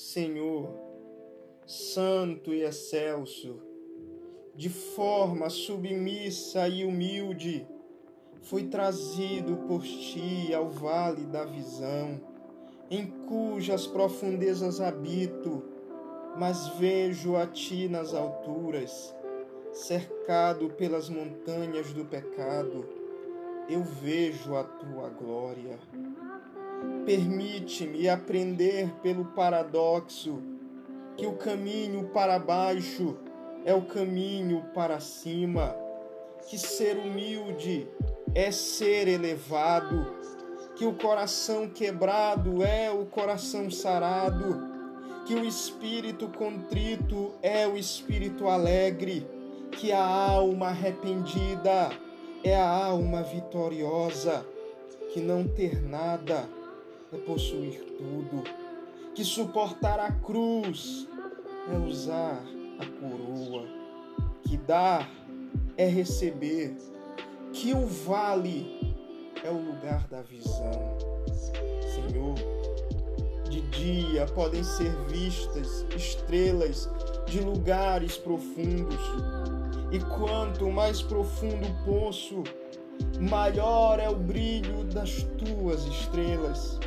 Senhor, 0.00 0.70
santo 1.66 2.54
e 2.54 2.62
excelso, 2.62 3.60
de 4.54 4.68
forma 4.68 5.50
submissa 5.50 6.68
e 6.68 6.84
humilde, 6.84 7.66
fui 8.40 8.68
trazido 8.68 9.56
por 9.66 9.82
ti 9.82 10.54
ao 10.54 10.68
vale 10.68 11.26
da 11.26 11.44
visão, 11.44 12.20
em 12.88 13.06
cujas 13.26 13.88
profundezas 13.88 14.80
habito, 14.80 15.64
mas 16.38 16.68
vejo 16.78 17.34
a 17.34 17.44
ti 17.44 17.88
nas 17.88 18.14
alturas, 18.14 19.12
cercado 19.72 20.70
pelas 20.70 21.08
montanhas 21.08 21.92
do 21.92 22.04
pecado, 22.04 22.88
eu 23.68 23.82
vejo 23.82 24.56
a 24.56 24.64
tua 24.64 25.10
glória. 25.10 25.78
Permite-me 27.04 28.08
aprender 28.08 28.90
pelo 29.02 29.26
paradoxo 29.26 30.42
que 31.16 31.26
o 31.26 31.34
caminho 31.34 32.08
para 32.08 32.38
baixo 32.38 33.16
é 33.64 33.74
o 33.74 33.82
caminho 33.82 34.64
para 34.72 35.00
cima, 35.00 35.76
que 36.48 36.56
ser 36.56 36.96
humilde 36.96 37.86
é 38.34 38.50
ser 38.50 39.08
elevado, 39.08 40.16
que 40.76 40.86
o 40.86 40.94
coração 40.94 41.68
quebrado 41.68 42.62
é 42.62 42.90
o 42.90 43.04
coração 43.04 43.70
sarado, 43.70 44.62
que 45.26 45.34
o 45.34 45.44
espírito 45.44 46.28
contrito 46.28 47.32
é 47.42 47.66
o 47.66 47.76
espírito 47.76 48.48
alegre, 48.48 49.26
que 49.72 49.92
a 49.92 50.06
alma 50.06 50.68
arrependida 50.68 51.90
é 52.44 52.56
a 52.56 52.68
alma 52.68 53.22
vitoriosa, 53.22 54.44
que 55.12 55.20
não 55.20 55.46
ter 55.46 55.82
nada 55.82 56.48
é 57.12 57.16
possuir 57.18 57.80
tudo, 57.96 58.44
que 59.14 59.24
suportar 59.24 59.98
a 59.98 60.12
cruz 60.12 61.08
é 61.72 61.76
usar 61.78 62.42
a 62.78 62.86
coroa, 63.00 63.66
que 64.42 64.56
dar 64.56 65.08
é 65.76 65.86
receber, 65.86 66.76
que 67.52 67.72
o 67.72 67.86
vale 67.86 68.94
é 69.42 69.50
o 69.50 69.58
lugar 69.58 70.06
da 70.08 70.22
visão. 70.22 70.98
Senhor, 71.94 72.34
de 73.48 73.60
dia 73.62 74.26
podem 74.26 74.62
ser 74.62 74.90
vistas 75.08 75.84
estrelas 75.96 76.88
de 77.26 77.40
lugares 77.40 78.16
profundos, 78.16 79.00
e 79.90 79.98
quanto 80.00 80.70
mais 80.70 81.02
profundo 81.02 81.66
o 81.66 81.84
poço, 81.84 82.42
maior 83.20 83.98
é 83.98 84.08
o 84.08 84.16
brilho 84.16 84.84
das 84.84 85.22
tuas 85.38 85.84
estrelas. 85.86 86.78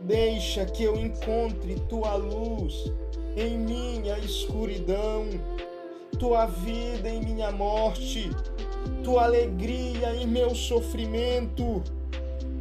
Deixa 0.00 0.64
que 0.64 0.82
eu 0.82 0.96
encontre 0.96 1.74
tua 1.88 2.14
luz 2.14 2.90
em 3.36 3.58
minha 3.58 4.18
escuridão, 4.18 5.26
tua 6.18 6.46
vida 6.46 7.08
em 7.08 7.22
minha 7.22 7.52
morte, 7.52 8.30
tua 9.04 9.24
alegria 9.24 10.14
em 10.16 10.26
meu 10.26 10.54
sofrimento, 10.54 11.82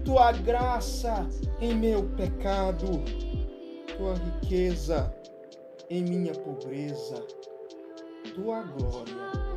tua 0.04 0.32
graça 0.32 1.28
em 1.60 1.74
meu 1.74 2.04
pecado, 2.16 2.86
tua 3.98 4.14
riqueza 4.14 5.14
em 5.90 6.04
minha 6.04 6.34
pobreza, 6.34 7.26
tua 8.36 8.62
glória 8.64 9.49